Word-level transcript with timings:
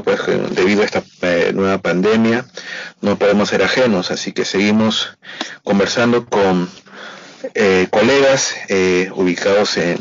pues 0.00 0.20
debido 0.50 0.82
a 0.82 0.84
esta 0.84 1.02
eh, 1.22 1.52
nueva 1.54 1.78
pandemia, 1.78 2.46
no 3.00 3.18
podemos 3.18 3.48
ser 3.48 3.62
ajenos, 3.62 4.10
así 4.10 4.32
que 4.32 4.44
seguimos 4.44 5.18
conversando 5.64 6.26
con 6.26 6.68
eh, 7.54 7.88
colegas 7.90 8.54
eh, 8.68 9.10
ubicados 9.16 9.76
en 9.76 9.98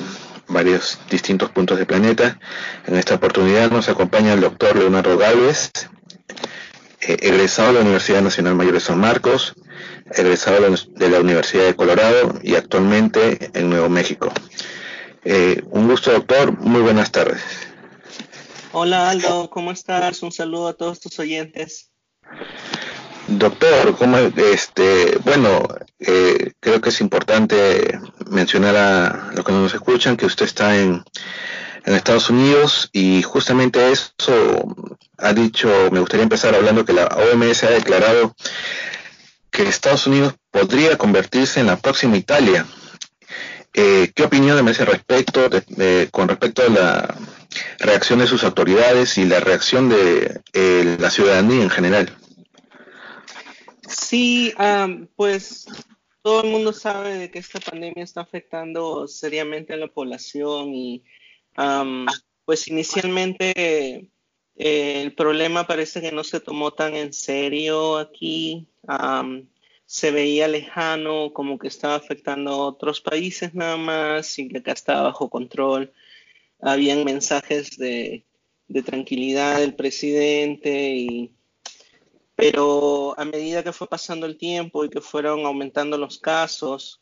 varios 0.47 0.99
distintos 1.09 1.49
puntos 1.49 1.77
del 1.77 1.87
planeta. 1.87 2.39
En 2.85 2.95
esta 2.95 3.15
oportunidad 3.15 3.71
nos 3.71 3.89
acompaña 3.89 4.33
el 4.33 4.41
doctor 4.41 4.75
Leonardo 4.75 5.17
Gálvez, 5.17 5.71
eh, 7.01 7.17
egresado 7.21 7.69
de 7.69 7.73
la 7.75 7.81
Universidad 7.81 8.21
Nacional 8.21 8.55
Mayor 8.55 8.73
de 8.73 8.79
San 8.79 8.99
Marcos, 8.99 9.55
egresado 10.13 10.59
de 10.95 11.09
la 11.09 11.19
Universidad 11.19 11.65
de 11.65 11.75
Colorado 11.75 12.39
y 12.43 12.55
actualmente 12.55 13.49
en 13.53 13.69
Nuevo 13.69 13.89
México. 13.89 14.31
un 15.71 15.87
gusto, 15.87 16.11
doctor. 16.11 16.57
Muy 16.59 16.81
buenas 16.81 17.11
tardes. 17.11 17.70
Hola 18.73 19.09
Aldo, 19.09 19.49
¿cómo 19.49 19.73
estás? 19.73 20.23
Un 20.23 20.31
saludo 20.31 20.69
a 20.69 20.73
todos 20.73 21.01
tus 21.01 21.19
oyentes. 21.19 21.91
Doctor, 23.27 23.97
¿cómo, 23.97 24.17
este, 24.17 25.17
bueno, 25.25 25.67
eh, 25.99 26.53
creo 26.61 26.79
que 26.79 26.87
es 26.87 27.01
importante 27.01 27.99
mencionar 28.29 28.77
a 28.77 29.31
los 29.35 29.43
que 29.43 29.51
nos 29.51 29.73
escuchan 29.73 30.15
que 30.15 30.25
usted 30.25 30.45
está 30.45 30.77
en, 30.77 31.03
en 31.83 31.93
Estados 31.93 32.29
Unidos 32.29 32.89
y 32.93 33.21
justamente 33.23 33.91
eso 33.91 34.13
ha 35.17 35.33
dicho, 35.33 35.67
me 35.91 35.99
gustaría 35.99 36.23
empezar 36.23 36.55
hablando 36.55 36.85
que 36.85 36.93
la 36.93 37.07
OMS 37.07 37.65
ha 37.65 37.71
declarado 37.71 38.33
que 39.49 39.63
Estados 39.63 40.07
Unidos 40.07 40.35
podría 40.49 40.97
convertirse 40.97 41.59
en 41.59 41.67
la 41.67 41.75
próxima 41.75 42.15
Italia. 42.15 42.65
Eh, 43.73 44.13
¿Qué 44.15 44.23
opinión 44.23 44.63
me 44.63 44.71
hace 44.71 44.85
respecto 44.85 45.49
con 46.11 46.29
respecto 46.29 46.63
a 46.63 46.69
la 46.69 47.15
reacción 47.79 48.19
de 48.19 48.27
sus 48.27 48.43
autoridades 48.43 49.17
y 49.17 49.25
la 49.25 49.39
reacción 49.39 49.89
de 49.89 50.41
eh, 50.53 50.97
la 50.99 51.09
ciudadanía 51.09 51.63
en 51.63 51.69
general? 51.69 52.15
Sí, 53.87 54.53
pues 55.15 55.65
todo 56.21 56.43
el 56.43 56.49
mundo 56.49 56.71
sabe 56.73 57.15
de 57.15 57.31
que 57.31 57.39
esta 57.39 57.59
pandemia 57.59 58.03
está 58.03 58.21
afectando 58.21 59.07
seriamente 59.07 59.73
a 59.73 59.77
la 59.77 59.87
población 59.87 60.73
y 60.73 61.03
pues 62.45 62.67
inicialmente 62.67 64.09
eh, 64.55 65.01
el 65.01 65.13
problema 65.13 65.65
parece 65.65 66.01
que 66.01 66.11
no 66.11 66.23
se 66.23 66.39
tomó 66.39 66.71
tan 66.71 66.95
en 66.95 67.13
serio 67.13 67.97
aquí. 67.97 68.67
se 69.85 70.11
veía 70.11 70.47
lejano, 70.47 71.33
como 71.33 71.59
que 71.59 71.67
estaba 71.67 71.95
afectando 71.95 72.51
a 72.51 72.67
otros 72.67 73.01
países 73.01 73.53
nada 73.53 73.77
más 73.77 74.39
y 74.39 74.47
que 74.47 74.59
acá 74.59 74.71
estaba 74.71 75.03
bajo 75.03 75.29
control. 75.29 75.91
Habían 76.61 77.03
mensajes 77.03 77.77
de, 77.77 78.25
de 78.67 78.83
tranquilidad 78.83 79.59
del 79.59 79.75
presidente 79.75 80.95
y 80.95 81.31
pero 82.41 83.13
a 83.19 83.23
medida 83.23 83.63
que 83.63 83.71
fue 83.71 83.87
pasando 83.87 84.25
el 84.25 84.35
tiempo 84.35 84.83
y 84.83 84.89
que 84.89 84.99
fueron 84.99 85.45
aumentando 85.45 85.95
los 85.95 86.17
casos, 86.17 86.99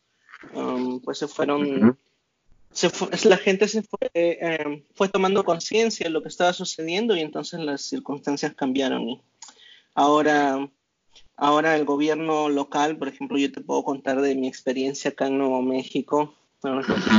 um, 0.52 1.00
pues 1.00 1.16
se 1.16 1.28
fueron, 1.28 1.96
la 3.24 3.36
gente 3.38 3.66
se 3.66 3.82
fue, 3.82 4.10
em, 4.12 4.84
fue 4.94 5.08
tomando 5.08 5.42
conciencia 5.42 6.04
de 6.04 6.10
lo 6.10 6.22
que 6.22 6.28
estaba 6.28 6.52
sucediendo 6.52 7.16
y 7.16 7.20
entonces 7.20 7.58
las 7.60 7.80
circunstancias 7.80 8.52
cambiaron. 8.54 9.08
Y 9.08 9.22
ahora, 9.94 10.68
ahora 11.36 11.74
el 11.74 11.86
gobierno 11.86 12.50
local, 12.50 12.98
por 12.98 13.08
ejemplo, 13.08 13.38
yo 13.38 13.50
te 13.50 13.62
puedo 13.62 13.82
contar 13.82 14.20
de 14.20 14.34
mi 14.34 14.46
experiencia 14.46 15.12
acá 15.12 15.28
en 15.28 15.38
Nuevo 15.38 15.62
México, 15.62 16.34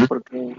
porque 0.08 0.56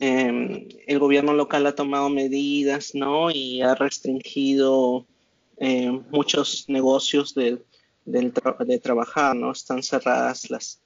em, 0.00 0.68
el 0.86 0.98
gobierno 0.98 1.32
local 1.32 1.66
ha 1.66 1.74
tomado 1.74 2.08
medidas, 2.10 2.94
¿no? 2.94 3.30
Y 3.30 3.62
ha 3.62 3.74
restringido 3.74 5.06
eh, 5.58 5.90
muchos 6.10 6.64
negocios 6.68 7.34
de, 7.34 7.62
trabajar, 8.82 9.36
¿no? 9.36 9.52
Están 9.52 9.82
cerradas 9.82 10.50
las, 10.50 10.82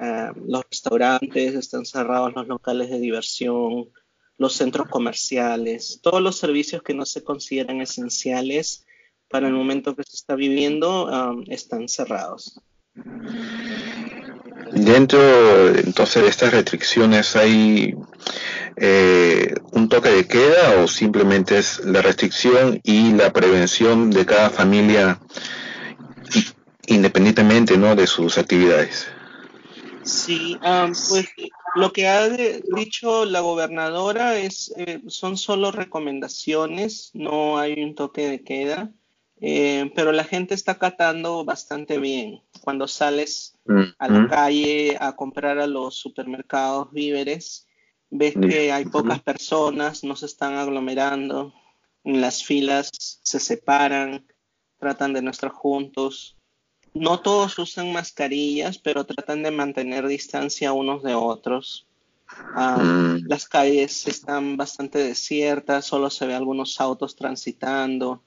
eh, 0.00 0.30
los 0.46 0.64
restaurantes, 0.68 1.54
están 1.54 1.84
cerrados 1.86 2.34
los 2.34 2.48
locales 2.48 2.90
de 2.90 2.98
diversión, 2.98 3.90
los 4.38 4.54
centros 4.54 4.88
comerciales, 4.88 6.00
todos 6.02 6.20
los 6.20 6.36
servicios 6.36 6.82
que 6.82 6.94
no 6.94 7.06
se 7.06 7.22
consideran 7.22 7.80
esenciales 7.80 8.84
para 9.28 9.48
el 9.48 9.54
momento 9.54 9.94
que 9.94 10.02
se 10.04 10.16
está 10.16 10.34
viviendo 10.34 11.06
um, 11.06 11.44
están 11.48 11.88
cerrados. 11.88 12.60
Dentro 14.72 15.68
entonces 15.68 16.22
de 16.22 16.28
estas 16.28 16.52
restricciones 16.52 17.36
hay 17.36 17.94
eh, 18.76 19.54
un 19.72 19.88
toque 19.88 20.10
de 20.10 20.26
queda 20.26 20.82
o 20.82 20.88
simplemente 20.88 21.58
es 21.58 21.80
la 21.84 22.02
restricción 22.02 22.80
y 22.82 23.12
la 23.12 23.32
prevención 23.32 24.10
de 24.10 24.26
cada 24.26 24.50
familia 24.50 25.20
independientemente 26.86 27.76
¿no? 27.78 27.94
de 27.94 28.06
sus 28.06 28.38
actividades? 28.38 29.06
Sí, 30.02 30.58
pues 31.08 31.28
lo 31.76 31.92
que 31.92 32.08
ha 32.08 32.28
dicho 32.28 33.24
la 33.24 33.40
gobernadora 33.40 34.36
es 34.36 34.72
eh, 34.76 35.00
son 35.08 35.36
solo 35.38 35.72
recomendaciones, 35.72 37.10
no 37.14 37.58
hay 37.58 37.82
un 37.82 37.94
toque 37.94 38.28
de 38.28 38.42
queda, 38.42 38.92
eh, 39.46 39.92
pero 39.94 40.10
la 40.10 40.24
gente 40.24 40.54
está 40.54 40.78
catando 40.78 41.44
bastante 41.44 41.98
bien. 41.98 42.40
Cuando 42.62 42.88
sales 42.88 43.58
a 43.98 44.08
la 44.08 44.20
mm. 44.20 44.28
calle 44.30 44.96
a 44.98 45.14
comprar 45.16 45.58
a 45.58 45.66
los 45.66 45.96
supermercados 45.96 46.90
víveres, 46.92 47.66
ves 48.08 48.32
que 48.40 48.72
hay 48.72 48.86
pocas 48.86 49.20
personas, 49.20 50.02
no 50.02 50.16
se 50.16 50.24
están 50.24 50.54
aglomerando, 50.54 51.52
las 52.04 52.42
filas 52.42 52.90
se 53.22 53.38
separan, 53.38 54.26
tratan 54.78 55.12
de 55.12 55.20
no 55.20 55.30
estar 55.30 55.50
juntos. 55.50 56.38
No 56.94 57.20
todos 57.20 57.58
usan 57.58 57.92
mascarillas, 57.92 58.78
pero 58.78 59.04
tratan 59.04 59.42
de 59.42 59.50
mantener 59.50 60.06
distancia 60.06 60.72
unos 60.72 61.02
de 61.02 61.14
otros. 61.14 61.86
Ah, 62.54 62.78
mm. 62.82 63.26
Las 63.28 63.46
calles 63.46 64.08
están 64.08 64.56
bastante 64.56 65.00
desiertas, 65.00 65.84
solo 65.84 66.08
se 66.08 66.26
ve 66.26 66.34
algunos 66.34 66.80
autos 66.80 67.14
transitando, 67.14 68.22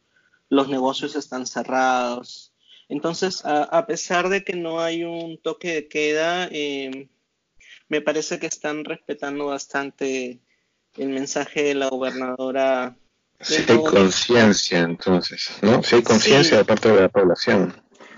los 0.50 0.70
negocios 0.70 1.16
están 1.16 1.46
cerrados. 1.46 2.54
Entonces, 2.90 3.44
a, 3.44 3.86
pesar 3.86 4.30
de 4.30 4.44
que 4.44 4.54
no 4.54 4.80
hay 4.80 5.04
un 5.04 5.38
toque 5.38 5.74
de 5.74 5.88
queda, 5.88 6.48
eh, 6.52 7.10
me 7.90 8.02
parece 8.02 8.40
que 8.40 8.48
están 8.48 8.86
respetando 8.86 9.48
bastante 9.48 10.40
el 10.96 11.10
mensaje 11.10 11.64
de 11.64 11.76
la 11.76 11.90
gobernadora. 11.90 12.96
Si 13.42 13.56
hay 13.56 13.78
conciencia, 13.84 14.80
entonces, 14.80 15.50
¿no? 15.62 15.84
Si 15.84 15.96
hay 15.96 16.04
conciencia 16.04 16.58
de 16.58 16.66
parte 16.66 16.90
de 16.90 17.02
la 17.02 17.10
población. 17.10 17.74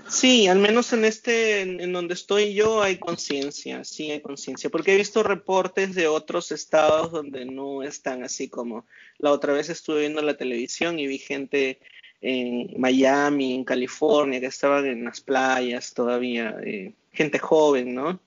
Sí, 0.08 0.48
al 0.48 0.58
menos 0.58 0.92
en 0.92 1.04
este, 1.04 1.60
en, 1.60 1.92
donde 1.92 2.14
estoy 2.14 2.52
yo, 2.52 2.82
hay 2.82 2.98
conciencia, 2.98 3.84
sí 3.84 4.10
hay 4.10 4.20
conciencia, 4.20 4.68
porque 4.68 4.92
he 4.92 4.96
visto 4.96 5.22
reportes 5.22 5.94
de 5.94 6.08
otros 6.08 6.50
estados 6.50 7.12
donde 7.12 7.44
no 7.44 7.84
están 7.84 8.24
así 8.24 8.48
como 8.48 8.86
la 9.18 9.30
otra 9.30 9.52
vez 9.52 9.68
estuve 9.68 10.00
viendo 10.00 10.20
la 10.20 10.36
televisión 10.36 10.98
y 10.98 11.06
vi 11.06 11.18
gente 11.18 11.78
en 12.20 12.80
Miami, 12.80 13.54
en 13.54 13.64
California, 13.64 14.40
que 14.40 14.46
estaban 14.46 14.86
en 14.86 15.04
las 15.04 15.20
playas 15.20 15.94
todavía, 15.94 16.56
eh, 16.64 16.94
gente 17.12 17.38
joven, 17.38 17.94
¿no? 17.94 18.20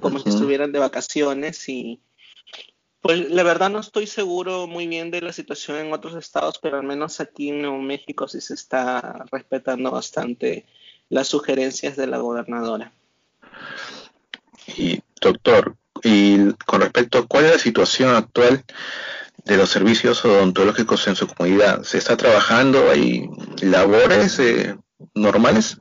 como 0.00 0.18
si 0.18 0.28
estuvieran 0.28 0.72
de 0.72 0.78
vacaciones 0.78 1.68
y 1.68 2.00
pues 3.00 3.30
la 3.30 3.42
verdad 3.42 3.68
no 3.68 3.80
estoy 3.80 4.06
seguro 4.06 4.68
muy 4.68 4.86
bien 4.86 5.10
de 5.10 5.20
la 5.20 5.32
situación 5.32 5.78
en 5.78 5.92
otros 5.92 6.14
estados, 6.14 6.60
pero 6.62 6.76
al 6.76 6.84
menos 6.84 7.20
aquí 7.20 7.48
en 7.48 7.62
Nuevo 7.62 7.78
México 7.78 8.28
sí 8.28 8.40
se 8.40 8.54
está 8.54 9.24
respetando 9.32 9.90
bastante 9.90 10.64
las 11.08 11.26
sugerencias 11.26 11.96
de 11.96 12.06
la 12.06 12.18
gobernadora. 12.18 12.92
Y 14.76 15.00
doctor, 15.20 15.74
y 16.04 16.52
con 16.64 16.80
respecto 16.80 17.18
a 17.18 17.26
cuál 17.26 17.46
es 17.46 17.52
la 17.52 17.58
situación 17.58 18.14
actual 18.14 18.64
de 19.44 19.56
los 19.56 19.70
servicios 19.70 20.24
odontológicos 20.24 21.06
en 21.08 21.16
su 21.16 21.26
comunidad, 21.26 21.82
¿se 21.82 21.98
está 21.98 22.16
trabajando? 22.16 22.90
¿Hay 22.90 23.28
labores 23.60 24.38
eh, 24.38 24.76
normales? 25.14 25.78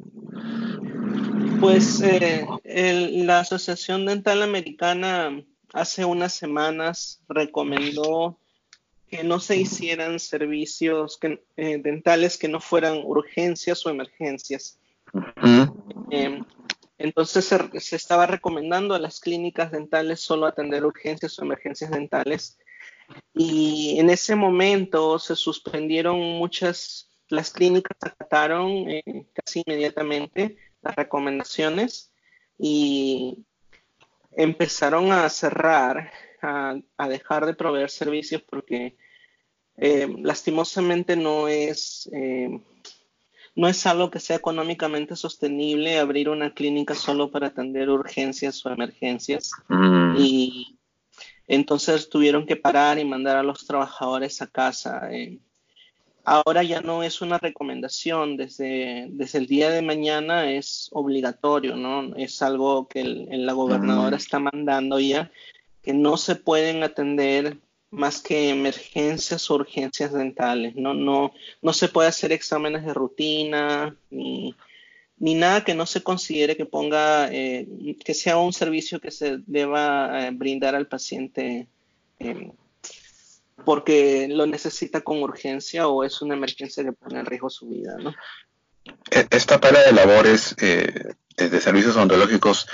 Pues 1.60 2.02
eh, 2.02 2.46
la 2.64 3.40
Asociación 3.40 4.06
Dental 4.06 4.42
Americana 4.42 5.44
hace 5.74 6.06
unas 6.06 6.34
semanas 6.34 7.22
recomendó 7.30 8.40
que 9.08 9.24
no 9.24 9.40
se 9.40 9.58
hicieran 9.58 10.20
servicios 10.20 11.20
eh, 11.58 11.80
dentales 11.84 12.38
que 12.38 12.48
no 12.48 12.62
fueran 12.62 13.02
urgencias 13.04 13.86
o 13.86 13.90
emergencias. 13.90 14.80
Em, 16.10 16.46
entonces 16.98 17.46
se, 17.46 17.96
estaba 17.96 18.26
recomendando 18.26 18.96
a 18.96 19.00
las 19.00 19.20
clínicas 19.20 19.72
dentales 19.72 20.22
solo 20.22 20.46
atender 20.46 20.86
urgencias 20.86 21.38
o 21.38 21.44
emergencias 21.44 21.92
dentales 21.92 22.58
Y 23.34 24.00
en 24.00 24.10
ese 24.10 24.36
momento 24.36 25.18
se 25.20 25.36
suspendieron 25.36 26.20
muchas, 26.20 27.10
las 27.30 27.52
clínicas 27.52 27.98
acataron 28.02 28.70
eh, 28.90 29.28
casi 29.34 29.64
inmediatamente 29.66 30.58
las 30.82 30.96
recomendaciones 30.96 32.12
y 32.58 33.46
empezaron 34.32 35.12
a 35.12 35.30
cerrar, 35.30 36.12
a, 36.42 37.08
dejar 37.08 37.46
de 37.46 37.54
proveer 37.54 37.90
servicios 37.90 38.42
porque 38.42 38.98
eh, 39.78 40.08
lastimosamente 40.22 41.16
no 41.16 41.48
es, 41.48 42.10
eh, 42.14 42.62
no 43.56 43.68
es 43.68 43.86
algo 43.86 44.12
que 44.12 44.20
sea 44.20 44.38
económicamente 44.38 45.16
sostenible 45.16 46.00
abrir 46.00 46.30
una 46.30 46.54
clínica 46.54 46.96
solo 46.96 47.32
para 47.32 47.48
atender 47.48 47.90
urgencias 47.90 48.66
o 48.66 48.70
emergencias. 48.70 49.52
Mm. 49.68 50.16
Y 50.18 50.80
entonces 51.52 52.10
tuvieron 52.10 52.46
que 52.46 52.56
parar 52.56 52.98
y 52.98 53.04
mandar 53.04 53.36
a 53.36 53.44
los 53.44 53.66
trabajadores 53.68 54.42
a 54.42 54.48
casa. 54.48 55.12
Eh, 55.12 55.38
ahora 56.24 56.64
ya 56.64 56.80
no 56.80 57.04
es 57.04 57.22
una 57.22 57.40
recomendación, 57.40 58.38
desde, 58.38 59.08
desde 59.10 59.40
el 59.40 59.48
día 59.48 59.70
de 59.70 59.82
mañana 59.82 60.50
es 60.50 60.88
obligatorio, 60.94 61.76
¿no? 61.76 62.16
Es 62.16 62.42
algo 62.42 62.88
que 62.88 63.04
la 63.04 63.52
gobernadora 63.52 64.16
está 64.16 64.40
mandando 64.40 64.98
ya, 64.98 65.30
que 65.82 65.94
no 65.94 66.16
se 66.16 66.38
pueden 66.38 66.84
atender 66.84 67.58
más 67.90 68.22
que 68.22 68.50
emergencias 68.50 69.52
o 69.52 69.56
urgencias 69.56 70.14
dentales, 70.14 70.78
¿no? 70.78 70.94
No, 70.94 71.34
no 71.62 71.74
se 71.74 71.90
puede 71.90 72.08
hacer 72.08 72.32
exámenes 72.32 72.86
de 72.86 72.94
rutina, 72.94 73.94
ni, 74.10 74.56
ni 75.22 75.36
nada 75.36 75.64
que 75.64 75.76
no 75.76 75.86
se 75.86 76.02
considere 76.02 76.58
que 76.58 76.66
ponga, 76.66 77.32
eh, 77.32 77.68
que 78.04 78.16
sea 78.16 78.38
un 78.38 78.54
servicio 78.54 79.00
que 79.00 79.12
se 79.12 79.38
deba 79.46 80.28
eh, 80.28 80.32
brindar 80.32 80.74
al 80.74 80.88
paciente 80.88 81.68
eh, 82.18 82.52
porque 83.64 84.28
lo 84.28 84.48
necesita 84.48 85.02
con 85.02 85.22
urgencia 85.22 85.88
o 85.88 86.04
es 86.04 86.24
una 86.24 86.34
emergencia 86.34 86.84
que 86.84 86.94
pone 86.94 87.20
en 87.20 87.28
riesgo 87.28 87.52
su 87.52 87.68
vida, 87.70 87.98
¿no? 88.00 88.16
E, 89.12 89.28
esta 89.30 89.62
pala 89.62 89.82
de 89.82 89.92
labores 89.92 90.56
eh, 90.60 91.14
de 91.38 91.62
servicios 91.62 91.96
odontológicos 91.96 92.68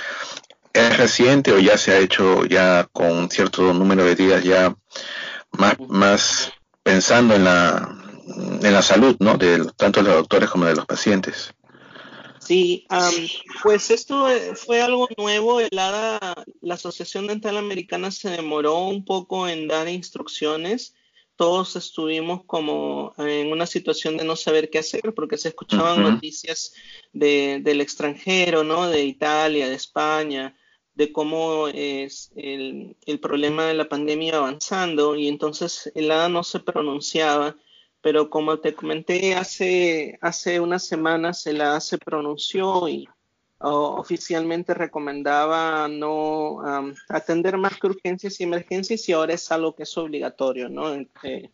es 0.72 0.96
reciente 0.96 1.52
o 1.52 1.58
ya 1.58 1.76
se 1.76 1.92
ha 1.92 1.98
hecho 1.98 2.46
ya 2.46 2.88
con 2.90 3.30
cierto 3.30 3.74
número 3.74 4.06
de 4.06 4.14
días 4.14 4.42
ya 4.42 4.74
más, 5.52 5.78
más 5.86 6.52
pensando 6.82 7.34
en 7.34 7.44
la, 7.44 7.94
en 8.62 8.72
la 8.72 8.80
salud, 8.80 9.16
¿no? 9.20 9.36
De 9.36 9.66
tanto 9.76 10.02
de 10.02 10.08
los 10.08 10.16
doctores 10.16 10.48
como 10.48 10.64
de 10.64 10.76
los 10.76 10.86
pacientes. 10.86 11.52
Sí, 12.48 12.86
pues 13.62 13.90
esto 13.90 14.26
fue 14.54 14.80
algo 14.80 15.06
nuevo. 15.18 15.60
la 15.70 16.34
Asociación 16.70 17.26
Dental 17.26 17.58
Americana 17.58 18.10
se 18.10 18.30
demoró 18.30 18.86
un 18.86 19.04
poco 19.04 19.46
en 19.46 19.68
dar 19.68 19.86
instrucciones. 19.86 20.94
Todos 21.36 21.76
estuvimos 21.76 22.46
como 22.46 23.12
en 23.18 23.52
una 23.52 23.66
situación 23.66 24.16
de 24.16 24.24
no 24.24 24.34
saber 24.34 24.70
qué 24.70 24.78
hacer 24.78 25.12
porque 25.14 25.36
se 25.36 25.48
escuchaban 25.48 26.02
noticias 26.02 26.72
del 27.12 27.82
extranjero, 27.82 28.64
¿no? 28.64 28.88
De 28.88 29.04
Italia, 29.04 29.68
de 29.68 29.74
España, 29.74 30.56
de 30.94 31.12
cómo 31.12 31.68
es 31.68 32.32
el, 32.34 32.96
el 33.04 33.20
problema 33.20 33.66
de 33.66 33.74
la 33.74 33.90
pandemia 33.90 34.38
avanzando 34.38 35.16
y 35.16 35.28
entonces 35.28 35.92
el 35.94 36.10
ADA 36.10 36.30
no 36.30 36.42
se 36.44 36.60
pronunciaba 36.60 37.58
pero 38.00 38.30
como 38.30 38.58
te 38.60 38.74
comenté 38.74 39.34
hace, 39.34 40.18
hace 40.20 40.60
unas 40.60 40.86
semanas, 40.86 41.46
el 41.46 41.60
ADA 41.60 41.80
se 41.80 41.98
pronunció 41.98 42.88
y 42.88 43.08
oficialmente 43.60 44.72
recomendaba 44.72 45.88
no 45.88 46.60
atender 47.08 47.56
más 47.56 47.78
que 47.78 47.88
urgencias 47.88 48.40
y 48.40 48.44
emergencias 48.44 49.08
y 49.08 49.12
ahora 49.12 49.34
es 49.34 49.50
algo 49.50 49.74
que 49.74 49.82
es 49.82 49.98
obligatorio, 49.98 50.68
¿no? 50.68 50.94
Eh, 50.94 51.50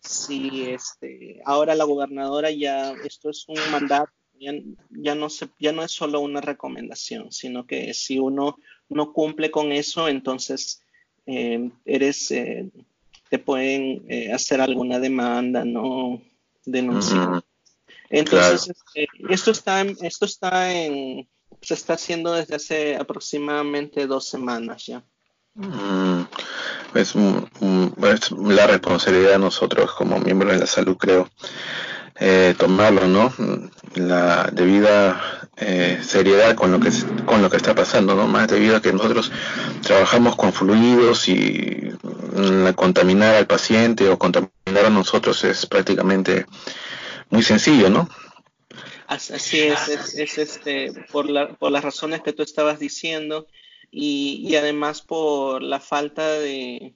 si 0.00 0.66
este, 0.70 1.40
ahora 1.44 1.74
la 1.74 1.84
gobernadora 1.84 2.50
ya, 2.50 2.92
esto 3.04 3.30
es 3.30 3.48
un 3.48 3.58
mandato, 3.72 4.12
ya, 4.38 5.14
no 5.16 5.28
se, 5.28 5.48
ya 5.58 5.72
no 5.72 5.82
es 5.82 5.90
solo 5.90 6.20
una 6.20 6.40
recomendación, 6.40 7.32
sino 7.32 7.66
que 7.66 7.92
si 7.92 8.20
uno 8.20 8.56
no 8.88 9.12
cumple 9.12 9.50
con 9.50 9.72
eso, 9.72 10.08
entonces 10.08 10.82
eh, 11.26 11.70
eres... 11.84 12.30
Eh, 12.30 12.70
te 13.30 13.38
pueden 13.38 14.04
eh, 14.08 14.32
hacer 14.32 14.60
alguna 14.60 14.98
demanda, 14.98 15.64
no 15.64 16.22
denunciar. 16.64 17.42
Entonces, 18.10 18.68
este, 18.68 19.06
esto 19.28 19.50
está, 19.50 19.82
esto 19.82 20.24
está 20.24 20.72
en, 20.72 21.28
se 21.60 21.74
está 21.74 21.94
haciendo 21.94 22.32
desde 22.32 22.56
hace 22.56 22.96
aproximadamente 22.96 24.06
dos 24.06 24.28
semanas 24.28 24.86
ya. 24.86 25.02
Es, 26.94 27.14
es, 27.14 28.30
la 28.30 28.66
responsabilidad 28.66 29.32
de 29.32 29.38
nosotros 29.38 29.92
como 29.92 30.18
miembros 30.20 30.52
de 30.52 30.60
la 30.60 30.66
salud, 30.66 30.96
creo, 30.96 31.28
eh, 32.20 32.54
tomarlo, 32.56 33.06
¿no? 33.08 33.32
La 33.94 34.50
debida 34.52 35.48
eh, 35.56 35.98
seriedad 36.02 36.54
con 36.54 36.70
lo 36.70 36.78
que 36.78 36.90
con 37.26 37.42
lo 37.42 37.50
que 37.50 37.56
está 37.56 37.74
pasando, 37.74 38.14
¿no? 38.14 38.28
Más 38.28 38.48
debido 38.48 38.76
a 38.76 38.82
que 38.82 38.92
nosotros 38.92 39.32
trabajamos 39.82 40.36
con 40.36 40.52
fluidos 40.52 41.28
y 41.28 41.90
contaminar 42.74 43.34
al 43.34 43.46
paciente 43.46 44.08
o 44.08 44.18
contaminar 44.18 44.86
a 44.86 44.90
nosotros 44.90 45.44
es 45.44 45.66
prácticamente 45.66 46.46
muy 47.30 47.42
sencillo, 47.42 47.90
¿no? 47.90 48.08
Así 49.06 49.60
es, 49.60 49.88
es, 49.88 50.36
este, 50.36 50.92
por, 51.10 51.30
la, 51.30 51.54
por 51.54 51.72
las 51.72 51.82
razones 51.82 52.20
que 52.20 52.34
tú 52.34 52.42
estabas 52.42 52.78
diciendo 52.78 53.46
y, 53.90 54.44
y 54.46 54.56
además 54.56 55.00
por 55.00 55.62
la 55.62 55.80
falta 55.80 56.28
de, 56.28 56.94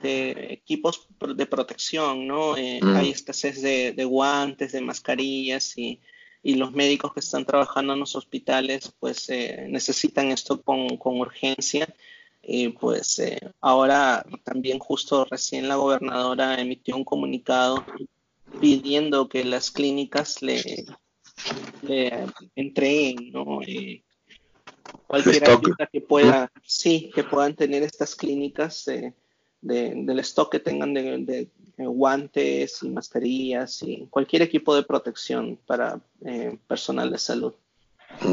de 0.00 0.48
equipos 0.50 1.06
de 1.34 1.46
protección, 1.46 2.26
¿no? 2.26 2.56
Eh, 2.56 2.80
mm. 2.82 2.96
Hay 2.96 3.10
escasez 3.10 3.60
de, 3.60 4.04
guantes, 4.04 4.72
de 4.72 4.80
mascarillas 4.80 5.76
y, 5.76 6.00
los 6.44 6.72
médicos 6.72 7.14
que 7.14 7.20
están 7.20 7.44
trabajando 7.44 7.92
en 7.92 8.00
los 8.00 8.16
hospitales 8.16 8.92
pues 8.98 9.30
eh, 9.30 9.66
necesitan 9.68 10.32
esto 10.32 10.60
con, 10.60 10.98
urgencia. 11.00 11.88
Y 12.42 12.70
pues 12.70 13.18
eh, 13.20 13.38
ahora 13.60 14.24
también 14.42 14.78
justo 14.78 15.24
recién 15.30 15.68
la 15.68 15.76
gobernadora 15.76 16.60
emitió 16.60 16.96
un 16.96 17.04
comunicado 17.04 17.84
pidiendo 18.60 19.28
que 19.28 19.44
las 19.44 19.70
clínicas 19.70 20.42
le, 20.42 20.86
le 21.82 22.26
entreguen, 22.56 23.30
¿no? 23.32 23.60
cualquier 25.06 25.50
ayuda 25.50 25.88
que 25.92 26.00
pueda, 26.00 26.50
sí, 26.64 27.10
que 27.14 27.24
puedan 27.24 27.54
tener 27.54 27.82
estas 27.82 28.14
clínicas 28.16 28.86
del 29.60 30.18
stock 30.20 30.50
que 30.50 30.58
tengan 30.58 30.94
de, 30.94 31.48
guantes 31.76 32.82
y 32.82 32.90
mascarillas 32.90 33.82
y 33.82 34.06
cualquier 34.08 34.42
equipo 34.42 34.74
de 34.74 34.84
protección 34.84 35.58
para 35.66 36.00
eh, 36.24 36.56
personal 36.66 37.10
de 37.10 37.18
salud. 37.18 37.52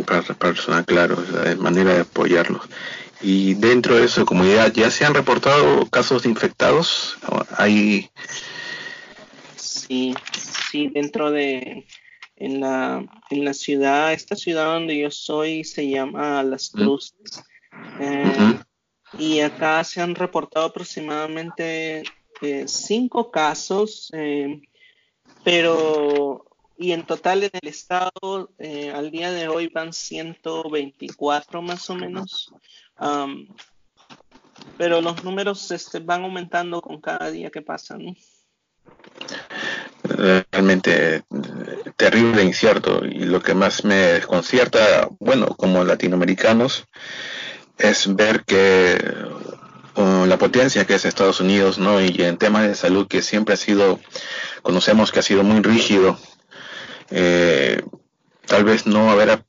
Para 0.05 0.21
personal, 0.21 0.85
claro, 0.85 1.15
de 1.15 1.55
manera 1.55 1.93
de 1.93 2.01
apoyarlos. 2.01 2.61
Y 3.21 3.53
dentro 3.55 3.95
de 3.95 4.05
esa 4.05 4.23
comunidad, 4.23 4.71
¿ya 4.73 4.89
se 4.89 5.05
han 5.05 5.13
reportado 5.13 5.85
casos 5.89 6.23
de 6.23 6.29
infectados? 6.29 7.17
¿Hay... 7.57 8.09
Sí, 9.55 10.13
sí, 10.71 10.87
dentro 10.87 11.31
de, 11.31 11.85
en 12.37 12.61
la, 12.61 13.05
en 13.29 13.45
la 13.45 13.53
ciudad, 13.53 14.13
esta 14.13 14.35
ciudad 14.35 14.65
donde 14.65 14.97
yo 14.97 15.11
soy 15.11 15.63
se 15.63 15.89
llama 15.89 16.41
Las 16.43 16.69
Cruces. 16.69 17.43
Eh, 17.99 18.59
y 19.17 19.41
acá 19.41 19.83
se 19.83 20.01
han 20.01 20.15
reportado 20.15 20.67
aproximadamente 20.67 22.03
eh, 22.41 22.63
cinco 22.67 23.31
casos, 23.31 24.09
eh, 24.13 24.61
pero 25.43 26.45
y 26.79 26.93
en 26.93 27.03
total 27.03 27.43
en 27.43 27.51
el 27.61 27.67
estado 27.67 28.51
eh, 28.57 28.91
al 28.95 29.11
día 29.11 29.31
de 29.31 29.49
hoy 29.49 29.67
van 29.67 29.91
124 29.91 31.61
más 31.61 31.89
o 31.89 31.95
menos. 31.95 32.53
pero 34.77 35.01
los 35.01 35.23
números 35.25 35.71
este, 35.71 35.99
van 35.99 36.23
aumentando 36.23 36.81
con 36.81 37.01
cada 37.01 37.29
día 37.31 37.49
que 37.49 37.61
pasa. 37.61 37.97
Realmente 40.03 41.23
terrible 41.97 42.41
e 42.41 42.45
incierto 42.45 43.05
y 43.05 43.25
lo 43.25 43.41
que 43.41 43.53
más 43.53 43.83
me 43.83 43.95
desconcierta, 43.95 45.09
bueno, 45.19 45.47
como 45.57 45.83
latinoamericanos, 45.83 46.85
es 47.77 48.15
ver 48.15 48.45
que 48.45 48.97
la 49.97 50.37
potencia 50.37 50.85
que 50.85 50.95
es 50.95 51.03
Estados 51.03 51.41
Unidos, 51.41 51.77
¿no? 51.77 51.99
Y 52.01 52.15
en 52.19 52.37
temas 52.37 52.65
de 52.65 52.75
salud 52.75 53.07
que 53.07 53.21
siempre 53.21 53.55
ha 53.55 53.57
sido, 53.57 53.99
conocemos 54.61 55.11
que 55.11 55.19
ha 55.19 55.23
sido 55.23 55.43
muy 55.43 55.61
rígido, 55.61 56.17
eh, 57.11 57.81
tal 58.45 58.63
vez 58.63 58.85
no 58.85 59.11
haber, 59.11 59.43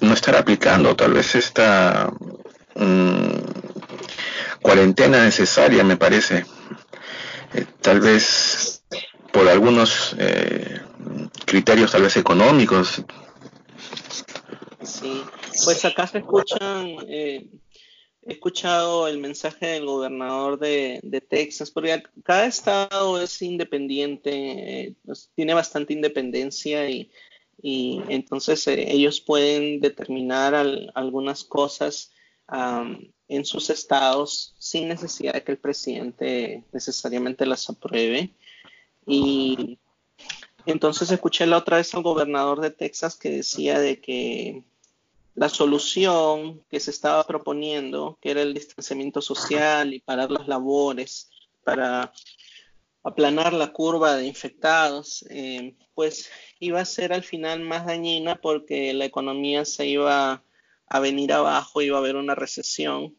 no 0.00 0.12
estar 0.14 0.36
aplicando, 0.36 0.96
tal 0.96 1.12
vez 1.12 1.34
esta 1.34 2.12
mm, 2.74 3.38
cuarentena 4.60 5.24
necesaria, 5.24 5.84
me 5.84 5.96
parece, 5.96 6.44
eh, 7.54 7.66
tal 7.80 8.00
vez 8.00 8.82
por 9.32 9.48
algunos 9.48 10.14
eh, 10.18 10.80
criterios 11.46 11.92
tal 11.92 12.02
vez 12.02 12.16
económicos. 12.16 13.02
Sí, 14.82 15.24
pues 15.64 15.84
acá 15.84 16.06
se 16.06 16.18
escuchan 16.18 16.96
he 18.24 18.32
escuchado 18.34 19.08
el 19.08 19.18
mensaje 19.18 19.66
del 19.66 19.86
gobernador 19.86 20.58
de, 20.58 21.00
Texas, 21.28 21.70
porque 21.70 22.02
cada 22.22 22.46
estado 22.46 23.20
es 23.20 23.40
independiente, 23.42 24.94
pues, 25.04 25.30
tiene 25.34 25.54
bastante 25.54 25.92
independencia 25.92 26.88
y, 26.88 27.10
entonces 27.64 28.66
eh, 28.66 28.90
ellos 28.90 29.20
pueden 29.20 29.80
determinar 29.80 30.54
algunas 30.94 31.44
cosas 31.44 32.10
en 33.28 33.44
sus 33.44 33.70
estados 33.70 34.54
sin 34.58 34.88
necesidad 34.88 35.34
de 35.34 35.44
que 35.44 35.52
el 35.52 35.58
presidente 35.58 36.64
necesariamente 36.72 37.46
las 37.46 37.70
apruebe. 37.70 38.34
Y 39.06 39.78
entonces 40.66 41.10
escuché 41.10 41.46
la 41.46 41.58
otra 41.58 41.76
vez 41.76 41.94
al 41.94 42.02
gobernador 42.02 42.60
de 42.60 42.70
Texas 42.70 43.16
que 43.16 43.30
decía 43.30 43.78
de 43.78 44.00
que 44.00 44.64
la 45.34 45.48
solución 45.48 46.62
que 46.68 46.80
se 46.80 46.90
estaba 46.90 47.24
proponiendo, 47.24 48.18
que 48.20 48.30
era 48.30 48.42
el 48.42 48.54
distanciamiento 48.54 49.22
social 49.22 49.94
y 49.94 50.00
parar 50.00 50.30
las 50.30 50.46
labores 50.46 51.30
para 51.64 52.12
aplanar 53.02 53.52
la 53.52 53.72
curva 53.72 54.16
de 54.16 54.26
infectados, 54.26 55.24
eh, 55.30 55.74
pues 55.94 56.30
iba 56.60 56.80
a 56.80 56.84
ser 56.84 57.12
al 57.12 57.24
final 57.24 57.60
más 57.60 57.86
dañina 57.86 58.36
porque 58.36 58.92
la 58.92 59.04
economía 59.04 59.64
se 59.64 59.86
iba 59.86 60.44
a 60.86 61.00
venir 61.00 61.32
abajo, 61.32 61.82
iba 61.82 61.96
a 61.96 62.00
haber 62.00 62.16
una 62.16 62.34
recesión. 62.34 63.16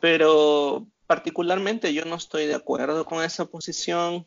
Pero 0.00 0.86
particularmente 1.06 1.92
yo 1.92 2.04
no 2.04 2.16
estoy 2.16 2.46
de 2.46 2.54
acuerdo 2.54 3.04
con 3.04 3.22
esa 3.22 3.46
posición. 3.46 4.26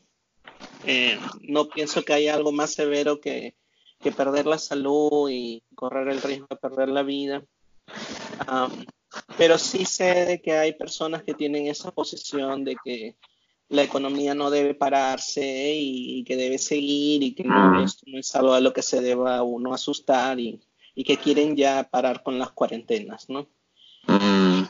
Eh, 0.85 1.17
no 1.41 1.69
pienso 1.69 2.03
que 2.03 2.13
haya 2.13 2.35
algo 2.35 2.51
más 2.51 2.73
severo 2.73 3.21
que 3.21 3.55
que 3.99 4.11
perder 4.11 4.45
la 4.45 4.57
salud 4.57 5.29
y 5.29 5.63
correr 5.75 6.07
el 6.09 6.21
riesgo 6.21 6.47
de 6.49 6.55
perder 6.55 6.89
la 6.89 7.03
vida. 7.03 7.43
pero 9.37 9.57
sí 9.57 9.85
sé 9.85 10.25
de 10.25 10.41
que 10.41 10.57
hay 10.57 10.73
personas 10.73 11.23
que 11.23 11.33
tienen 11.33 11.67
esa 11.67 11.91
posición 11.91 12.63
de 12.63 12.75
que 12.83 13.15
la 13.69 13.83
economía 13.83 14.33
no 14.33 14.49
debe 14.49 14.73
pararse 14.73 15.73
y, 15.75 16.23
que 16.23 16.35
debe 16.35 16.57
seguir 16.57 17.21
y 17.21 17.33
que 17.33 17.43
no, 17.43 17.83
esto 17.83 18.03
no 18.07 18.19
es 18.19 18.35
algo 18.35 18.53
a 18.53 18.59
lo 18.59 18.73
que 18.73 18.81
se 18.81 18.99
deba 19.01 19.43
uno 19.43 19.73
asustar 19.73 20.39
y, 20.39 20.59
que 21.05 21.15
quieren 21.15 21.55
ya 21.55 21.87
parar 21.89 22.23
con 22.23 22.37
las 22.37 22.51
cuarentenas, 22.51 23.29
¿no? 23.29 23.47
Mm. 24.07 24.63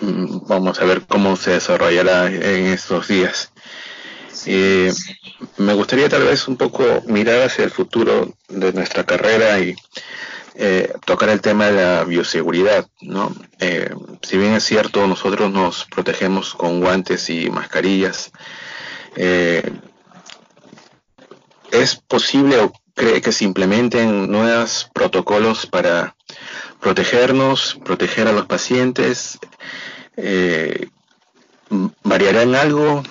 Mm, 0.00 0.46
vamos 0.48 0.80
a 0.80 0.84
ver 0.86 1.06
cómo 1.06 1.36
se 1.36 1.52
desarrollará 1.52 2.26
en 2.28 2.66
estos 2.68 3.08
días. 3.08 3.52
Eh, 4.46 4.92
me 5.58 5.74
gustaría 5.74 6.08
tal 6.08 6.24
vez 6.24 6.48
un 6.48 6.56
poco 6.56 7.02
mirar 7.06 7.42
hacia 7.42 7.64
el 7.64 7.70
futuro 7.70 8.32
de 8.48 8.72
nuestra 8.72 9.04
carrera 9.04 9.58
y 9.60 9.74
eh, 10.54 10.92
tocar 11.04 11.28
el 11.28 11.40
tema 11.40 11.66
de 11.66 11.72
la 11.72 12.04
bioseguridad, 12.04 12.88
¿no? 13.00 13.34
Eh, 13.58 13.94
si 14.22 14.38
bien 14.38 14.54
es 14.54 14.64
cierto, 14.64 15.06
nosotros 15.06 15.50
nos 15.52 15.84
protegemos 15.86 16.54
con 16.54 16.80
guantes 16.80 17.28
y 17.30 17.50
mascarillas, 17.50 18.32
¿es 21.70 21.96
posible 21.96 22.58
o 22.58 22.72
cree 22.94 23.20
que 23.20 23.32
se 23.32 23.44
implementen 23.44 24.30
nuevos 24.30 24.88
protocolos 24.92 25.66
para 25.66 26.14
protegernos, 26.80 27.78
proteger 27.84 28.28
a 28.28 28.32
los 28.32 28.46
pacientes? 28.46 29.38
¿Variará 32.02 32.42
en 32.42 32.54
algo? 32.54 33.02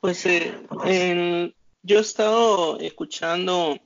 Pues 0.00 0.24
eh, 0.26 1.52
yo 1.82 1.98
he 1.98 2.00
estado 2.00 2.78
escuchando 2.78 3.76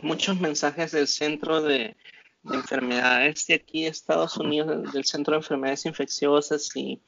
muchos 0.00 0.40
mensajes 0.40 0.90
del 0.92 1.06
Centro 1.06 1.62
de, 1.62 1.96
Enfermedades 2.44 3.46
de 3.46 3.54
aquí 3.54 3.84
de 3.84 3.88
Estados 3.88 4.36
Unidos, 4.36 4.92
del 4.92 5.04
Centro 5.04 5.32
de 5.32 5.38
Enfermedades 5.38 5.86
Infecciosas 5.86 6.68
y, 6.74 7.00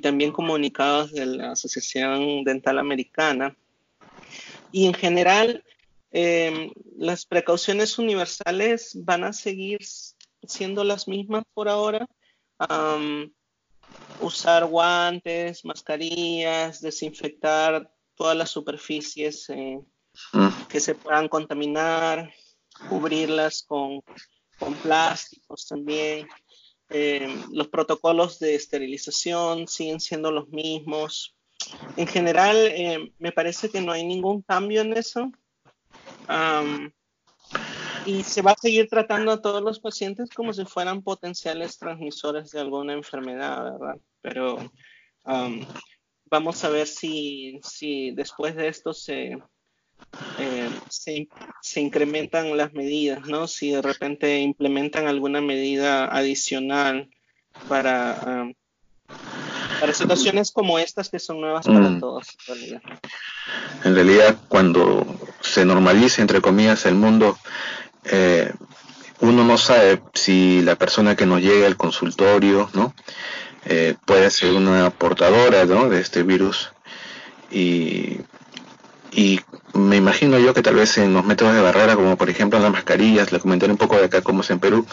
también 0.00 0.30
comunicados 0.30 1.12
de 1.12 1.26
la 1.26 1.52
Asociación 1.52 2.44
Dental 2.44 2.78
Americana. 2.78 3.56
Y 4.70 4.86
en 4.86 4.94
general, 4.94 5.64
em, 6.12 6.70
las 6.96 7.26
precauciones 7.26 7.98
universales 7.98 8.92
van 8.94 9.24
a 9.24 9.32
seguir 9.32 9.80
siendo 10.46 10.84
las 10.84 11.08
mismas 11.08 11.42
por 11.54 11.68
ahora 11.68 12.06
usar 14.20 14.66
guantes, 14.66 15.64
mascarillas, 15.64 16.80
desinfectar 16.80 17.93
todas 18.14 18.36
las 18.36 18.50
superficies 18.50 19.48
eh, 19.50 19.80
mm. 20.32 20.66
que 20.68 20.80
se 20.80 20.94
puedan 20.94 21.28
contaminar, 21.28 22.32
cubrirlas 22.88 23.62
con, 23.62 24.02
plásticos 24.82 25.66
también. 25.66 26.28
Eh, 26.90 27.28
los 27.52 27.68
protocolos 27.68 28.38
de 28.38 28.54
esterilización 28.54 29.66
siguen 29.66 30.00
siendo 30.00 30.30
los 30.30 30.48
mismos. 30.48 31.36
En 31.96 32.06
general, 32.06 32.56
eh, 32.56 33.12
me 33.18 33.32
parece 33.32 33.68
que 33.68 33.80
no 33.80 33.92
hay 33.92 34.04
ningún 34.04 34.42
cambio 34.42 34.82
en 34.82 34.96
eso. 34.96 35.30
y 38.06 38.22
se 38.22 38.42
va 38.42 38.52
a 38.52 38.60
seguir 38.60 38.88
tratando 38.88 39.32
a 39.32 39.40
todos 39.40 39.62
los 39.62 39.80
pacientes 39.80 40.28
como 40.30 40.52
si 40.52 40.64
fueran 40.66 41.02
potenciales 41.02 41.78
transmisores 41.78 42.50
de 42.50 42.60
alguna 42.60 42.92
enfermedad, 42.92 43.64
¿verdad? 43.64 43.96
Pero 44.20 44.70
vamos 46.34 46.64
a 46.64 46.68
ver 46.68 46.88
si, 46.88 47.60
si 47.62 48.10
después 48.10 48.56
de 48.56 48.66
esto 48.66 48.92
se, 48.92 49.38
eh, 50.40 50.70
se, 50.88 51.80
incrementan 51.80 52.56
las 52.56 52.72
medidas, 52.72 53.24
¿no? 53.28 53.46
Si 53.46 53.70
de 53.70 53.80
repente 53.80 54.40
implementan 54.40 55.06
alguna 55.06 55.40
medida 55.40 56.06
adicional 56.06 57.08
para, 57.68 58.50
para 59.78 59.92
situaciones 59.92 60.50
como 60.50 60.80
estas 60.80 61.08
que 61.08 61.20
son 61.20 61.40
nuevas 61.40 61.66
para 61.66 61.88
mm. 61.88 62.00
todos. 62.00 62.26
En 62.48 62.54
realidad. 62.56 62.82
en 63.84 63.94
realidad, 63.94 64.36
cuando 64.48 65.06
se 65.40 65.64
normalice, 65.64 66.20
entre 66.20 66.40
comillas, 66.40 66.84
el 66.84 66.96
mundo, 66.96 67.38
eh, 68.06 68.52
uno 69.20 69.44
no 69.44 69.56
sabe 69.56 70.02
si 70.14 70.62
la 70.62 70.74
persona 70.74 71.14
que 71.14 71.26
nos 71.26 71.40
llega 71.40 71.68
al 71.68 71.76
consultorio, 71.76 72.68
¿no? 72.74 72.92
Eh, 73.66 73.94
puede 74.04 74.30
ser 74.30 74.52
una 74.52 74.90
portadora 74.90 75.64
de 75.64 76.00
este 76.00 76.22
virus 76.22 76.70
y, 77.50 78.20
me 79.72 79.96
imagino 79.96 80.38
yo 80.38 80.54
que 80.54 80.62
tal 80.62 80.76
vez 80.76 80.98
en 80.98 81.14
los 81.14 81.24
métodos 81.24 81.54
de 81.54 81.60
barrera, 81.60 81.96
como 81.96 82.16
por 82.16 82.30
ejemplo 82.30 82.58
en 82.58 82.64
las 82.64 82.72
mascarillas, 82.72 83.32
le 83.32 83.40
comentaré 83.40 83.72
un 83.72 83.78
poco 83.78 83.96
de 83.96 84.04
acá 84.04 84.22
cómo 84.22 84.42
es 84.42 84.50
en 84.50 84.60
Perú, 84.60 84.86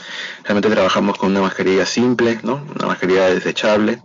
realmente 0.43 0.69
trabajamos 0.69 1.17
con 1.17 1.31
una 1.31 1.41
mascarilla 1.41 1.85
simple, 1.85 2.39
¿no? 2.43 2.63
una 2.75 2.87
mascarilla 2.87 3.27
desechable, 3.27 4.01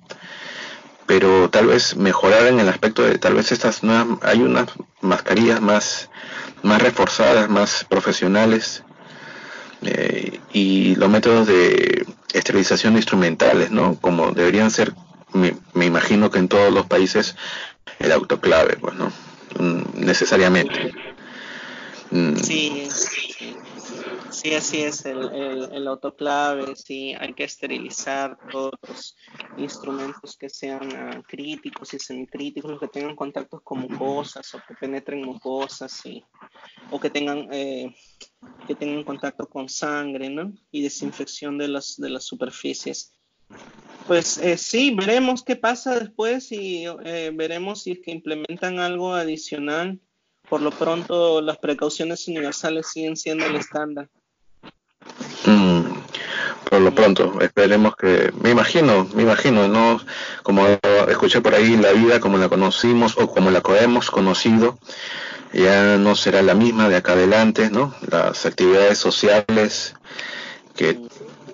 pero 1.07 1.49
tal 1.49 1.69
vez 1.69 1.97
mejorar 1.97 2.47
en 2.47 2.61
el 2.61 2.69
aspecto 2.69 3.03
de 3.03 3.19
tal 3.19 3.35
vez 3.35 3.53
estas 3.53 3.83
nuevas, 3.83 4.19
hay 4.23 4.43
unas 4.43 4.67
mascarillas 5.01 5.61
más, 5.61 6.11
más 6.63 6.83
reforzadas, 6.83 7.49
más 7.49 7.85
profesionales, 7.89 8.83
eh, 9.83 10.41
y 10.53 10.95
los 10.95 11.09
métodos 11.09 11.47
de 11.47 12.07
esterilización 12.33 12.97
instrumentales, 12.97 13.71
¿no? 13.71 13.99
Como 14.01 14.33
deberían 14.33 14.71
ser, 14.71 14.95
me, 15.33 15.55
imagino 15.85 16.31
que 16.31 16.39
en 16.39 16.49
todos 16.49 16.73
los 16.73 16.87
países, 16.87 17.37
el 17.99 18.13
autoclave, 18.13 18.77
pues, 18.77 18.95
¿no? 18.95 19.13
Mm, 19.59 20.05
necesariamente. 20.05 20.93
Mm. 22.11 22.37
Sí, 22.37 22.89
sí, 24.31 24.55
así 24.55 24.83
es, 24.83 25.05
el, 25.07 25.69
el, 25.73 25.89
autoclave, 25.89 26.77
sí, 26.77 27.15
hay 27.19 27.35
que 27.35 27.45
esterilizar 27.45 28.39
todos 28.51 28.73
los 28.87 29.17
instrumentos 29.57 30.37
que 30.37 30.49
sean 30.49 30.89
ah, 30.95 31.23
críticos 31.27 31.95
y 31.95 31.99
semicríticos, 31.99 32.71
los 32.71 32.81
que 32.81 32.89
tengan 32.89 33.17
contactos 33.17 33.61
con 33.63 33.81
mucosas 33.81 34.55
o 34.55 34.63
que 34.67 34.75
penetren 34.75 35.23
mucosas, 35.23 36.03
o 36.91 37.01
que 37.01 37.11
tengan... 37.11 37.49
Eh, 37.53 37.95
que 38.67 38.75
tengan 38.75 39.05
contacto 39.05 39.47
con 39.47 39.69
sangre, 39.69 40.29
¿no? 40.29 40.53
Y 40.71 40.83
desinfección 40.83 41.59
de 41.59 41.69
las, 41.69 41.97
de 41.97 42.11
las 42.11 42.25
superficies. 42.25 43.13
Pues 44.07 44.39
eh, 44.39 44.57
sí, 44.57 44.95
veremos 44.95 45.43
qué 45.43 45.57
pasa 45.57 45.99
después 45.99 46.53
y 46.53 46.85
eh, 47.05 47.33
veremos 47.35 47.83
si 47.83 47.93
es 47.93 47.99
que 48.01 48.13
implementan 48.13 48.79
algo 48.79 49.15
adicional. 49.15 49.99
Por 50.49 50.63
lo 50.63 50.71
pronto, 50.71 51.41
las 51.41 51.59
precauciones 51.59 52.29
universales 52.29 52.87
siguen 52.93 53.17
siendo 53.17 53.47
el 53.47 53.57
estándar. 53.57 54.09
Mm, 55.45 55.83
por 56.71 56.81
lo 56.81 56.95
pronto, 56.95 57.41
esperemos 57.41 57.97
que, 57.97 58.33
me 58.41 58.51
imagino, 58.51 59.09
me 59.15 59.23
imagino, 59.23 59.67
no, 59.67 60.01
como 60.45 60.67
escuché 61.09 61.41
por 61.41 61.55
ahí, 61.55 61.77
la 61.77 61.93
vida 61.93 62.21
como 62.21 62.39
la 62.39 62.49
conocimos 62.49 63.17
o 63.19 63.29
como 63.29 63.51
la 63.51 63.63
hemos 63.81 64.11
conocido, 64.11 64.79
ya 65.57 65.97
no 65.97 66.15
será 66.15 66.43
la 66.43 66.55
misma 66.55 66.89
de 66.89 66.97
acá 66.97 67.13
adelante, 67.13 67.71
¿no? 67.71 67.95
Las 68.11 68.45
actividades 68.45 68.99
sociales 68.99 69.95
que 70.75 71.01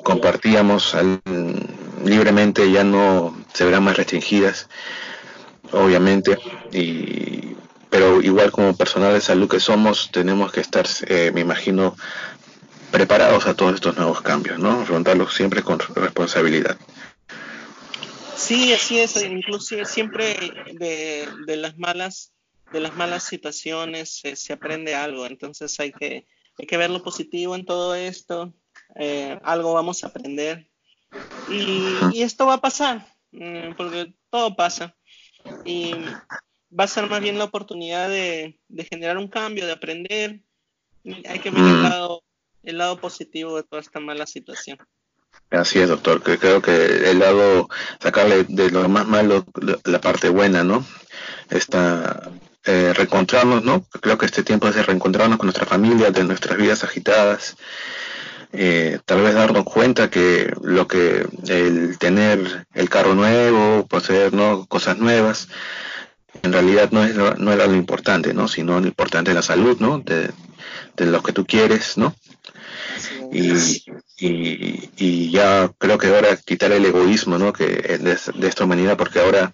compartíamos 0.02 0.96
libremente 2.04 2.70
ya 2.72 2.82
no 2.82 3.36
se 3.52 3.64
verán 3.64 3.84
más 3.84 3.96
restringidas, 3.96 4.68
obviamente, 5.70 6.36
y, 6.72 7.54
pero 7.90 8.20
igual 8.20 8.50
como 8.50 8.76
personal 8.76 9.14
de 9.14 9.20
salud 9.20 9.48
que 9.48 9.60
somos, 9.60 10.10
tenemos 10.10 10.50
que 10.50 10.60
estar, 10.60 10.86
eh, 11.06 11.30
me 11.32 11.42
imagino, 11.42 11.96
preparados 12.90 13.46
a 13.46 13.54
todos 13.54 13.74
estos 13.74 13.96
nuevos 13.96 14.20
cambios, 14.20 14.58
¿no? 14.58 14.82
Afrontarlos 14.82 15.32
siempre 15.32 15.62
con 15.62 15.78
responsabilidad. 15.78 16.76
Sí, 18.36 18.72
así 18.72 18.98
es, 18.98 19.14
inclusive 19.22 19.84
siempre 19.84 20.52
de 20.72 21.56
las 21.56 21.78
malas 21.78 22.31
de 22.72 22.80
las 22.80 22.96
malas 22.96 23.24
situaciones 23.24 24.22
se 24.34 24.52
aprende 24.52 24.94
algo, 24.94 25.26
entonces 25.26 25.78
hay 25.80 25.92
que, 25.92 26.26
hay 26.58 26.66
que 26.66 26.76
ver 26.76 26.90
lo 26.90 27.02
positivo 27.02 27.54
en 27.54 27.64
todo 27.64 27.94
esto, 27.94 28.54
eh, 28.96 29.38
algo 29.42 29.74
vamos 29.74 30.02
a 30.02 30.08
aprender 30.08 30.68
y, 31.48 32.22
esto 32.22 32.46
va 32.46 32.54
a 32.54 32.60
pasar, 32.60 33.06
mm, 33.32 33.74
porque 33.76 34.14
todo 34.30 34.56
pasa 34.56 34.96
y 35.64 35.92
va 36.78 36.84
a 36.84 36.88
ser 36.88 37.08
más 37.08 37.20
bien 37.20 37.38
la 37.38 37.44
oportunidad 37.44 38.08
de, 38.08 38.60
de 38.68 38.84
generar 38.84 39.18
un 39.18 39.28
cambio, 39.28 39.66
de 39.66 39.72
aprender, 39.72 40.40
hay 41.04 41.38
que 41.40 41.50
ver 41.50 41.62
el 41.62 41.76
mm. 41.78 41.82
lado, 41.82 42.24
el 42.62 42.78
lado 42.78 43.00
positivo 43.00 43.56
de 43.56 43.64
toda 43.64 43.82
esta 43.82 44.00
mala 44.00 44.26
situación. 44.26 44.78
Así 45.50 45.78
es, 45.78 45.88
doctor. 45.88 46.22
Creo 46.22 46.62
que 46.62 47.10
el 47.10 47.18
lado, 47.18 47.68
sacarle 48.00 48.44
de 48.44 48.70
lo 48.70 48.88
más 48.88 49.06
malo 49.06 49.44
la 49.84 50.00
parte 50.00 50.28
buena, 50.28 50.62
¿no? 50.64 50.84
Esta, 51.50 52.30
eh, 52.64 52.92
reencontrarnos, 52.94 53.64
¿no? 53.64 53.84
Creo 54.00 54.18
que 54.18 54.26
este 54.26 54.44
tiempo 54.44 54.68
es 54.68 54.74
de 54.74 54.82
reencontrarnos 54.82 55.38
con 55.38 55.46
nuestra 55.46 55.66
familia, 55.66 56.10
de 56.10 56.24
nuestras 56.24 56.56
vidas 56.56 56.84
agitadas. 56.84 57.56
Eh, 58.52 58.98
tal 59.04 59.22
vez 59.22 59.34
darnos 59.34 59.64
cuenta 59.64 60.10
que 60.10 60.54
lo 60.62 60.86
que 60.86 61.26
el 61.48 61.98
tener 61.98 62.66
el 62.74 62.88
carro 62.90 63.14
nuevo, 63.14 63.86
poseer 63.86 64.34
¿no? 64.34 64.66
cosas 64.66 64.98
nuevas, 64.98 65.48
en 66.42 66.52
realidad 66.52 66.90
no 66.92 67.02
es 67.02 67.14
no 67.14 67.52
era 67.52 67.66
lo 67.66 67.74
importante, 67.74 68.34
¿no? 68.34 68.46
Sino 68.48 68.78
lo 68.78 68.86
importante 68.86 69.30
es 69.30 69.34
la 69.34 69.42
salud, 69.42 69.78
¿no? 69.80 69.98
De, 70.00 70.30
de 70.96 71.06
lo 71.06 71.22
que 71.22 71.32
tú 71.32 71.46
quieres, 71.46 71.96
¿no? 71.96 72.14
Y, 73.32 73.52
y, 74.18 75.30
ya 75.30 75.70
creo 75.78 75.96
que 75.96 76.08
ahora 76.08 76.36
quitar 76.36 76.70
el 76.72 76.84
egoísmo, 76.84 77.38
¿no? 77.38 77.52
Que 77.52 77.64
de, 77.66 78.18
de 78.34 78.48
esta 78.48 78.64
humanidad, 78.64 78.96
porque 78.96 79.20
ahora 79.20 79.50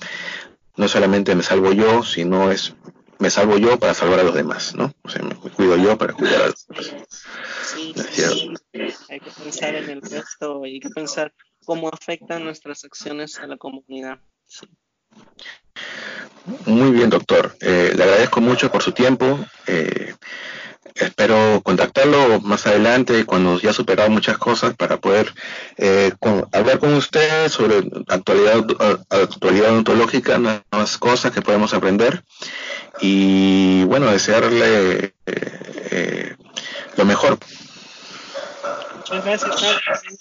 no 0.76 0.88
solamente 0.88 1.34
me 1.34 1.42
salvo 1.42 1.72
yo, 1.72 2.02
sino 2.02 2.50
es 2.50 2.74
me 3.18 3.30
salvo 3.30 3.58
yo 3.58 3.78
para 3.78 3.94
salvar 3.94 4.20
a 4.20 4.22
los 4.22 4.34
demás, 4.34 4.74
¿no? 4.74 4.92
O 5.02 5.08
sea, 5.08 5.22
me 5.22 5.34
cuido 5.34 5.76
yo 5.76 5.98
para 5.98 6.12
cuidar 6.12 6.42
a 6.42 6.46
los 6.46 6.66
demás. 6.66 6.92
Sí, 7.74 7.94
sí, 8.10 8.54
hay 9.08 9.20
que 9.20 9.30
pensar 9.42 9.74
en 9.74 9.90
el 9.90 10.02
resto 10.02 10.64
y 10.64 10.74
hay 10.74 10.80
que 10.80 10.90
pensar 10.90 11.32
cómo 11.64 11.88
afectan 11.88 12.44
nuestras 12.44 12.84
acciones 12.84 13.38
a 13.38 13.46
la 13.46 13.56
comunidad. 13.56 14.20
Muy 16.66 16.92
bien, 16.92 17.10
doctor. 17.10 17.56
Eh, 17.60 17.92
le 17.94 18.02
agradezco 18.02 18.40
mucho 18.40 18.70
por 18.70 18.82
su 18.82 18.92
tiempo. 18.92 19.38
Eh, 19.66 20.14
espero 20.94 21.60
contactarlo 21.62 22.40
más 22.40 22.66
adelante 22.66 23.24
cuando 23.24 23.60
ya 23.60 23.70
ha 23.70 23.74
superado 23.74 24.08
muchas 24.10 24.38
cosas 24.38 24.74
para 24.74 24.98
poder 24.98 25.32
eh, 25.76 26.12
hablar 26.52 26.78
con 26.78 26.94
usted 26.94 27.48
sobre 27.48 27.88
actualidad, 28.08 28.64
actualidad 29.10 29.76
ontológica, 29.76 30.38
nuevas 30.38 30.98
cosas 30.98 31.32
que 31.32 31.42
podemos 31.42 31.74
aprender 31.74 32.24
y 33.00 33.84
bueno, 33.84 34.10
desearle 34.10 35.12
eh, 35.26 36.36
lo 36.96 37.04
mejor. 37.04 37.38
Muchas 38.96 39.24
gracias, 39.24 40.18